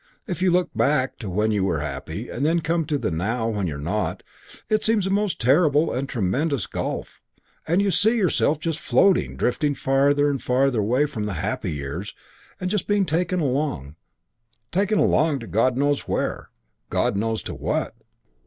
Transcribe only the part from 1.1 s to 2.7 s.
to when you were happy and then